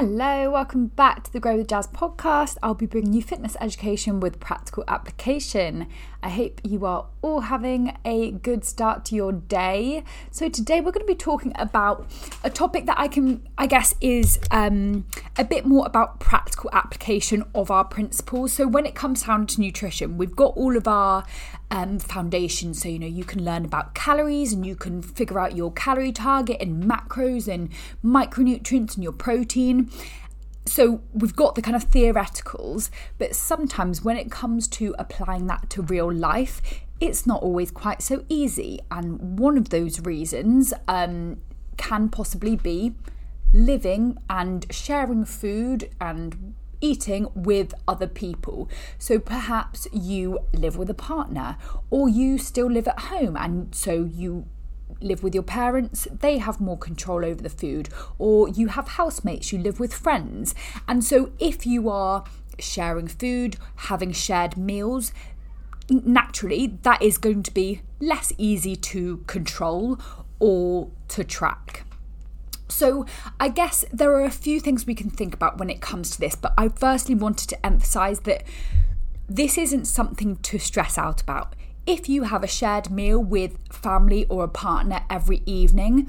[0.00, 2.56] Hello, welcome back to the Grow with Jazz podcast.
[2.62, 5.88] I'll be bringing you fitness education with practical application.
[6.22, 10.04] I hope you are all having a good start to your day.
[10.30, 12.08] So, today we're going to be talking about
[12.44, 15.04] a topic that I can, I guess, is um,
[15.36, 18.52] a bit more about practical application of our principles.
[18.52, 21.24] So, when it comes down to nutrition, we've got all of our
[21.70, 22.74] um, foundation.
[22.74, 26.12] So, you know, you can learn about calories and you can figure out your calorie
[26.12, 27.70] target and macros and
[28.04, 29.90] micronutrients and your protein.
[30.66, 35.70] So, we've got the kind of theoreticals, but sometimes when it comes to applying that
[35.70, 36.60] to real life,
[37.00, 38.80] it's not always quite so easy.
[38.90, 41.40] And one of those reasons um,
[41.76, 42.94] can possibly be
[43.52, 48.68] living and sharing food and eating with other people.
[48.98, 51.56] So perhaps you live with a partner
[51.90, 54.46] or you still live at home and so you
[55.00, 59.52] live with your parents, they have more control over the food, or you have housemates,
[59.52, 60.54] you live with friends.
[60.88, 62.24] And so if you are
[62.58, 65.12] sharing food, having shared meals,
[65.90, 69.98] naturally that is going to be less easy to control
[70.38, 71.84] or to track.
[72.78, 73.06] So,
[73.40, 76.20] I guess there are a few things we can think about when it comes to
[76.20, 78.44] this, but I firstly wanted to emphasize that
[79.28, 81.56] this isn't something to stress out about.
[81.88, 86.08] If you have a shared meal with family or a partner every evening,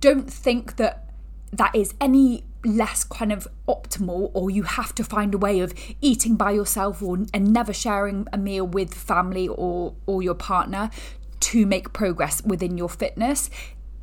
[0.00, 1.10] don't think that
[1.52, 5.72] that is any less kind of optimal or you have to find a way of
[6.00, 10.90] eating by yourself or and never sharing a meal with family or or your partner
[11.38, 13.48] to make progress within your fitness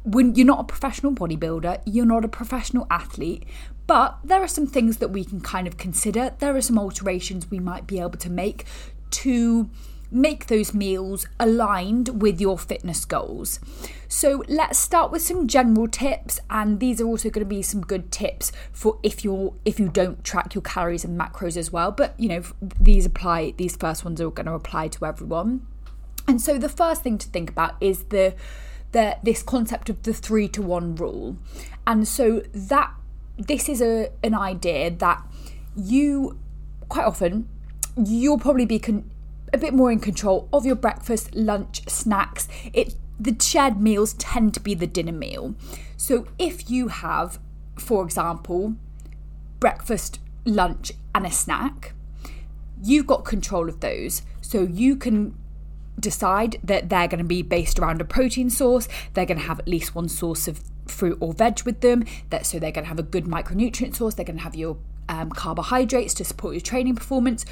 [0.03, 3.45] when you're not a professional bodybuilder, you're not a professional athlete,
[3.87, 6.33] but there are some things that we can kind of consider.
[6.39, 8.65] There are some alterations we might be able to make
[9.11, 9.69] to
[10.11, 13.59] make those meals aligned with your fitness goals.
[14.09, 17.81] So let's start with some general tips and these are also going to be some
[17.81, 21.91] good tips for if you're if you don't track your calories and macros as well,
[21.91, 22.43] but you know
[22.79, 25.65] these apply these first ones are going to apply to everyone.
[26.27, 28.35] And so the first thing to think about is the
[28.91, 31.37] the, this concept of the three to one rule.
[31.87, 32.93] And so that
[33.37, 35.23] this is a an idea that
[35.75, 36.37] you
[36.89, 37.47] quite often
[37.97, 39.09] you'll probably be con-
[39.53, 42.47] a bit more in control of your breakfast, lunch, snacks.
[42.73, 45.53] It the shared meals tend to be the dinner meal.
[45.95, 47.39] So if you have,
[47.77, 48.75] for example,
[49.59, 51.93] breakfast, lunch, and a snack,
[52.81, 54.23] you've got control of those.
[54.41, 55.35] So you can
[55.99, 58.87] decide that they're going to be based around a protein source.
[59.13, 62.05] They're going to have at least one source of fruit or veg with them.
[62.29, 64.15] That so they're going to have a good micronutrient source.
[64.15, 64.77] They're going to have your
[65.09, 67.45] um, carbohydrates to support your training performance.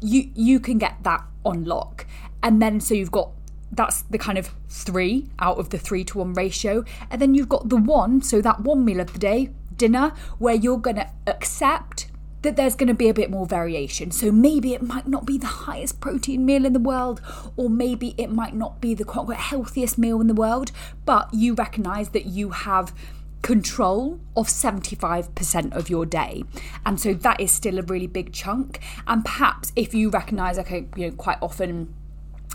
[0.00, 2.06] You you can get that on lock,
[2.42, 3.30] and then so you've got
[3.72, 7.48] that's the kind of three out of the three to one ratio, and then you've
[7.48, 8.22] got the one.
[8.22, 12.03] So that one meal of the day, dinner, where you're going to accept
[12.44, 14.10] that there's going to be a bit more variation.
[14.10, 17.20] So maybe it might not be the highest protein meal in the world,
[17.56, 20.70] or maybe it might not be the quote healthiest meal in the world,
[21.04, 22.94] but you recognize that you have
[23.42, 26.44] control of 75% of your day.
[26.86, 28.78] And so that is still a really big chunk.
[29.06, 31.94] And perhaps if you recognize, okay, you know, quite often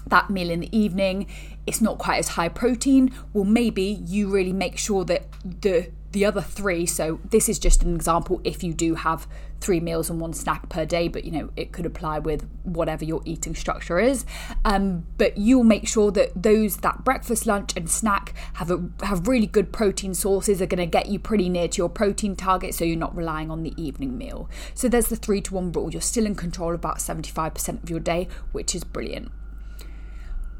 [0.07, 1.27] that meal in the evening
[1.67, 6.25] it's not quite as high protein well maybe you really make sure that the the
[6.25, 6.85] other three.
[6.85, 9.27] So this is just an example if you do have
[9.59, 13.03] three meals and one snack per day but you know it could apply with whatever
[13.03, 14.25] your eating structure is.
[14.65, 19.27] Um, but you'll make sure that those that breakfast lunch and snack have a have
[19.27, 22.73] really good protein sources are going to get you pretty near to your protein target
[22.73, 24.49] so you're not relying on the evening meal.
[24.73, 25.91] So there's the three to one rule.
[25.91, 29.31] You're still in control about 75% of your day which is brilliant.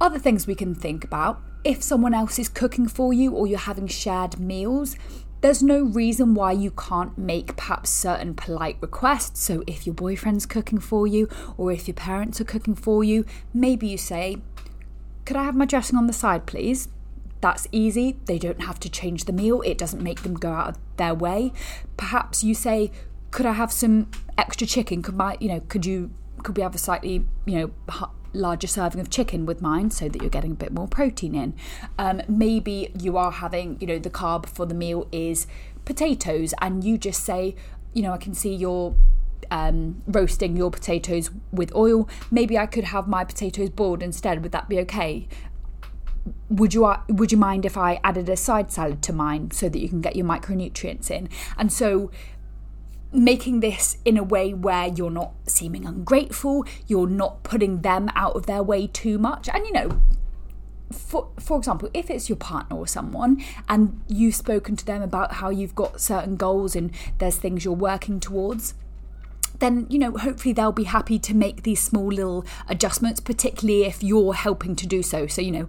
[0.01, 3.59] Other things we can think about if someone else is cooking for you or you're
[3.59, 4.95] having shared meals,
[5.41, 9.41] there's no reason why you can't make perhaps certain polite requests.
[9.41, 13.25] So, if your boyfriend's cooking for you or if your parents are cooking for you,
[13.53, 14.37] maybe you say,
[15.25, 16.89] Could I have my dressing on the side, please?
[17.41, 18.17] That's easy.
[18.25, 21.13] They don't have to change the meal, it doesn't make them go out of their
[21.13, 21.53] way.
[21.95, 22.91] Perhaps you say,
[23.31, 25.01] Could I have some extra chicken?
[25.01, 26.11] Could my, you know, could you,
[26.43, 30.21] could we have a slightly, you know, larger serving of chicken with mine so that
[30.21, 31.53] you're getting a bit more protein in.
[31.97, 35.47] Um, maybe you are having, you know, the carb for the meal is
[35.85, 37.55] potatoes, and you just say,
[37.93, 38.95] you know, I can see you're
[39.51, 42.07] um, roasting your potatoes with oil.
[42.29, 44.43] Maybe I could have my potatoes boiled instead.
[44.43, 45.27] Would that be okay?
[46.49, 49.79] Would you would you mind if I added a side salad to mine so that
[49.79, 51.29] you can get your micronutrients in?
[51.57, 52.11] And so
[53.11, 58.35] making this in a way where you're not seeming ungrateful, you're not putting them out
[58.35, 59.49] of their way too much.
[59.49, 60.01] And you know,
[60.91, 65.33] for, for example, if it's your partner or someone and you've spoken to them about
[65.33, 68.73] how you've got certain goals and there's things you're working towards,
[69.59, 74.01] then you know hopefully they'll be happy to make these small little adjustments particularly if
[74.01, 75.67] you're helping to do so so you know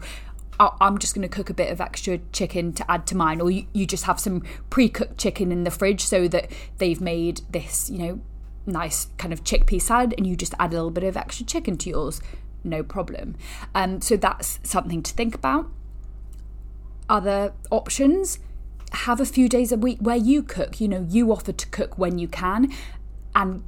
[0.61, 3.51] I'm just going to cook a bit of extra chicken to add to mine, or
[3.51, 7.41] you, you just have some pre cooked chicken in the fridge so that they've made
[7.51, 8.21] this, you know,
[8.67, 11.77] nice kind of chickpea salad and you just add a little bit of extra chicken
[11.79, 12.21] to yours.
[12.63, 13.37] No problem.
[13.75, 15.71] Um, so that's something to think about.
[17.09, 18.39] Other options
[18.93, 20.81] have a few days a week where you cook.
[20.81, 22.73] You know, you offer to cook when you can
[23.35, 23.65] and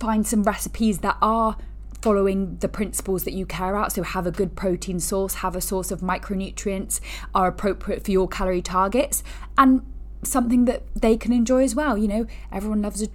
[0.00, 1.56] find some recipes that are
[2.04, 3.90] following the principles that you care about.
[3.92, 7.00] So, have a good protein source, have a source of micronutrients,
[7.34, 9.22] are appropriate for your calorie targets,
[9.56, 9.80] and
[10.22, 11.96] something that they can enjoy as well.
[11.96, 13.08] You know, everyone loves a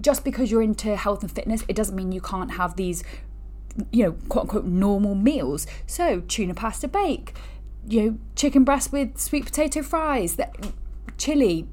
[0.00, 3.02] just because you're into health and fitness, it doesn't mean you can't have these,
[3.90, 5.66] you know, quote unquote normal meals.
[5.86, 7.34] So, tuna pasta bake,
[7.88, 10.54] you know, chicken breast with sweet potato fries, that
[11.16, 11.66] chili,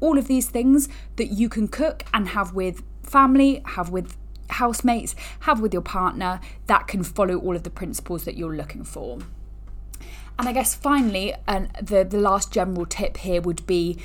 [0.00, 4.16] all of these things that you can cook and have with family, have with
[4.52, 8.84] housemates, have with your partner that can follow all of the principles that you're looking
[8.84, 9.18] for.
[10.38, 13.98] And I guess finally, and the, the last general tip here would be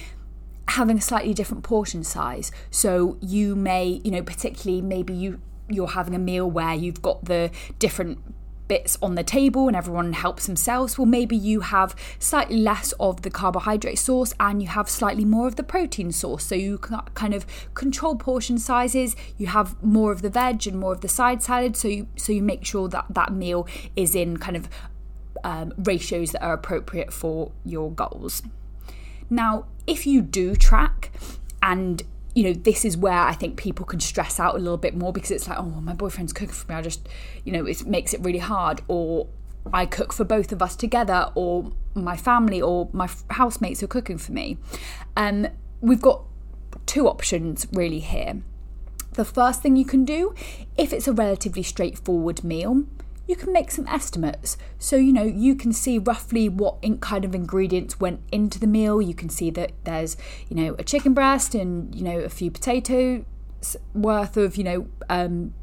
[0.70, 2.52] having a slightly different portion size.
[2.70, 7.26] So you may, you know, particularly maybe you you're having a meal where you've got
[7.26, 8.20] the different
[8.68, 13.22] bits on the table and everyone helps themselves, well, maybe you have slightly less of
[13.22, 16.46] the carbohydrate source and you have slightly more of the protein source.
[16.46, 19.16] So you can kind of control portion sizes.
[19.38, 21.76] You have more of the veg and more of the side salad.
[21.76, 24.70] So you so you make sure that that meal is in kind of
[25.44, 28.42] um, ratios that are appropriate for your goals.
[29.30, 31.12] Now, if you do track
[31.62, 32.04] and
[32.38, 35.12] you know, this is where I think people can stress out a little bit more
[35.12, 36.76] because it's like, oh, my boyfriend's cooking for me.
[36.76, 37.10] I just,
[37.44, 38.82] you know, it makes it really hard.
[38.88, 39.26] Or
[39.74, 44.20] I cook for both of us together, or my family or my housemates are cooking
[44.20, 44.60] for me.
[45.16, 45.48] Um,
[45.82, 46.26] we've got
[46.86, 48.44] two options really here.
[49.14, 50.36] The first thing you can do,
[50.78, 52.84] if it's a relatively straightforward meal,
[53.28, 54.58] you can make some estimates.
[54.80, 59.02] So, you know, you can see roughly what kind of ingredients went into the meal.
[59.02, 60.18] You can see that there's,
[60.50, 63.26] you know, a chicken breast and, you know, a few potatoes
[63.94, 65.54] worth of, you know, um,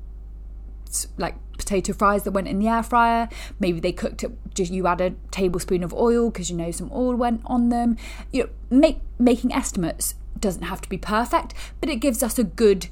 [1.17, 3.29] like potato fries that went in the air fryer.
[3.59, 6.91] Maybe they cooked it, just you add a tablespoon of oil because you know some
[6.93, 7.97] oil went on them.
[8.33, 12.45] You know, make making estimates doesn't have to be perfect, but it gives us a
[12.45, 12.89] good,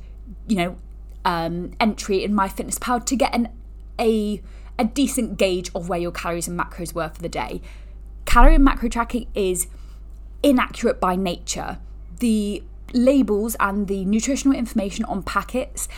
[0.49, 0.77] you know,
[1.25, 3.49] um, entry in MyFitnessPal to get an
[3.99, 4.43] a
[4.79, 7.61] a decent gauge of where your calories and macros were for the day.
[8.25, 9.67] Calorie and macro tracking is
[10.43, 11.79] inaccurate by nature.
[12.19, 15.89] The labels and the nutritional information on packets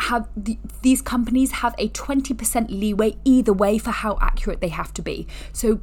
[0.00, 4.92] have the, these companies have a 20% leeway either way for how accurate they have
[4.94, 5.26] to be.
[5.52, 5.80] So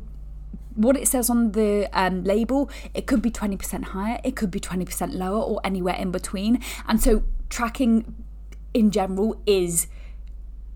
[0.75, 4.59] what it says on the um, label, it could be 20% higher, it could be
[4.59, 6.61] 20% lower, or anywhere in between.
[6.87, 8.25] And so tracking
[8.73, 9.87] in general is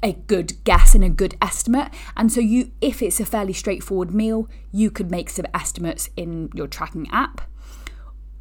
[0.04, 1.92] a good guess and a good estimate.
[2.16, 6.50] And so you if it's a fairly straightforward meal, you could make some estimates in
[6.54, 7.42] your tracking app.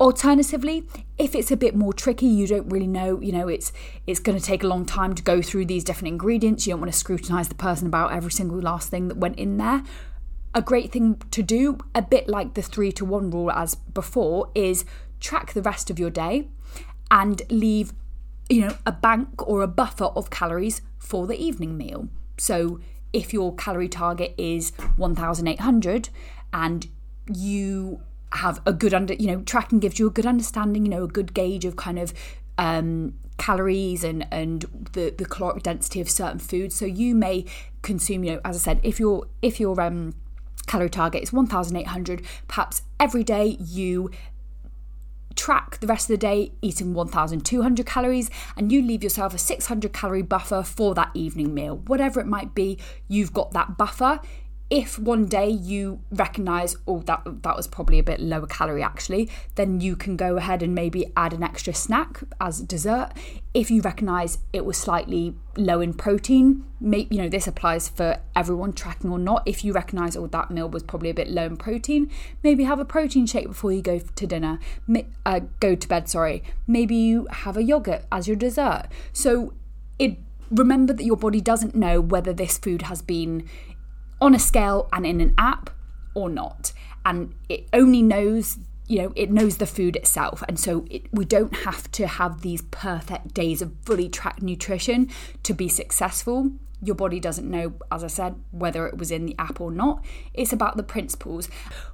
[0.00, 0.85] Alternatively,
[1.17, 3.73] if it's a bit more tricky, you don't really know, you know, it's
[4.06, 6.67] it's going to take a long time to go through these different ingredients.
[6.67, 9.58] You don't want to scrutinize the person about every single last thing that went in
[9.58, 9.85] there.
[10.55, 14.50] A great thing to do, a bit like the 3 to 1 rule as before,
[14.55, 14.85] is
[15.19, 16.49] track the rest of your day
[17.11, 17.94] and leave
[18.53, 22.09] you know, a bank or a buffer of calories for the evening meal.
[22.37, 22.81] So
[23.15, 26.11] if your calorie target is 1800
[26.53, 26.87] and
[27.32, 31.05] you have a good under you know tracking gives you a good understanding you know
[31.05, 32.15] a good gauge of kind of
[32.56, 37.44] um, calories and and the the caloric density of certain foods so you may
[37.82, 40.15] consume you know as i said if your if your um
[40.67, 44.11] calorie target is 1800 perhaps every day you
[45.43, 49.93] track the rest of the day eating 1200 calories and you leave yourself a 600
[49.93, 51.79] calorie buffer for that evening meal.
[51.79, 54.20] Whatever it might be you've got that buffer
[54.72, 59.29] if one day you recognize oh that that was probably a bit lower calorie actually
[59.55, 63.10] then you can go ahead and maybe add an extra snack as dessert.
[63.52, 68.72] If you recognize it was slightly low in protein you know this applies for everyone
[68.72, 69.43] tracking or not.
[69.44, 72.10] If you recognize oh that meal was probably a bit low in protein
[72.43, 74.58] maybe have a protein shake before you go to dinner.
[75.26, 76.43] Uh, go to bed sorry.
[76.67, 78.84] Maybe you have a yogurt as your dessert.
[79.12, 79.52] So
[79.98, 80.17] it
[80.50, 83.48] remember that your body doesn't know whether this food has been
[84.22, 85.69] on a scale and in an app
[86.14, 86.72] or not.
[87.05, 90.44] And it only knows, you know it knows the food itself.
[90.48, 95.10] And so it, we don't have to have these perfect days of fully tracked nutrition
[95.43, 96.52] to be successful.
[96.81, 100.05] Your body doesn't know as i said whether it was in the app or not.
[100.32, 101.48] It's about the principles.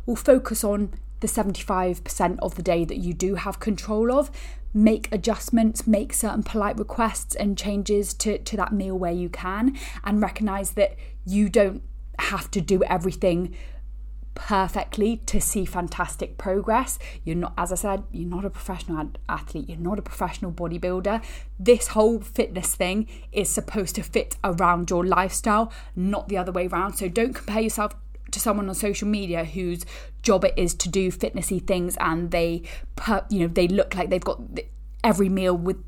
[0.05, 4.31] We'll focus on the 75% of the day that you do have control of.
[4.75, 9.77] Make adjustments make certain polite requests and changes to, to that meal where you can
[10.05, 10.95] and recognize that
[11.25, 11.83] you don't
[12.19, 13.55] have to do everything
[14.35, 16.99] perfectly to see fantastic progress.
[17.25, 21.23] You're not, as I said, you're not a professional athlete, you're not a professional bodybuilder.
[21.59, 26.69] This whole fitness thing is supposed to fit around your lifestyle, not the other way
[26.69, 26.95] around.
[26.95, 27.95] So don't compare yourself
[28.31, 29.85] to someone on social media whose
[30.23, 32.63] job it is to do fitnessy things and they
[33.31, 34.41] you know they look like they've got
[35.03, 35.83] every meal with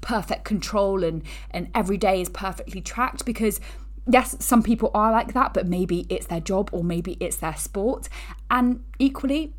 [0.00, 3.60] perfect control and and every day is perfectly tracked because
[4.08, 7.56] yes, some people are like that, but maybe it's their job or maybe it's their
[7.56, 8.08] sport.
[8.50, 9.54] And equally,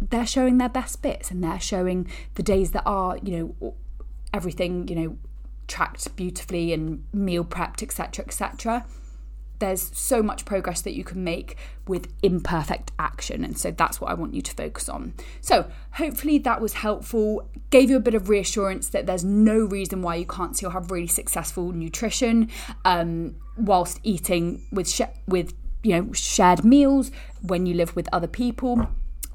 [0.00, 3.74] they're showing their best bits and they're showing the days that are, you know,
[4.32, 5.18] everything, you know,
[5.68, 8.84] tracked beautifully and meal prepped, etc., etc
[9.58, 11.56] there's so much progress that you can make
[11.86, 13.44] with imperfect action.
[13.44, 15.14] And so that's what I want you to focus on.
[15.40, 20.02] So, hopefully, that was helpful, gave you a bit of reassurance that there's no reason
[20.02, 22.50] why you can't still have really successful nutrition
[22.84, 27.10] um, whilst eating with, sh- with you know, shared meals
[27.42, 28.88] when you live with other people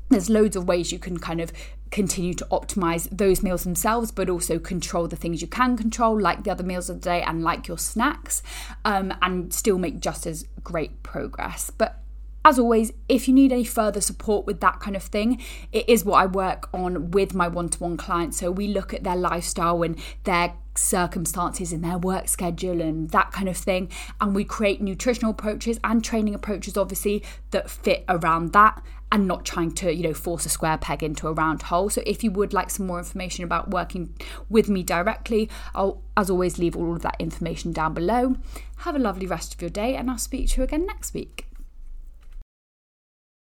[0.10, 1.52] there's loads of ways you can kind of
[1.92, 6.44] continue to optimize those meals themselves, but also control the things you can control, like
[6.44, 8.44] the other meals of the day and like your snacks,
[8.86, 11.72] um, and still make just as great progress.
[11.72, 12.00] But
[12.46, 16.06] as always, if you need any further support with that kind of thing, it is
[16.06, 18.38] what I work on with my one to one clients.
[18.38, 23.32] So we look at their lifestyle and their circumstances and their work schedule and that
[23.32, 23.90] kind of thing.
[24.22, 29.46] And we create nutritional approaches and training approaches, obviously, that fit around that and not
[29.46, 31.90] trying to, you know, force a square peg into a round hole.
[31.90, 34.14] So if you would like some more information about working
[34.50, 38.36] with me directly, I'll, as always, leave all of that information down below.
[38.78, 41.49] Have a lovely rest of your day, and I'll speak to you again next week.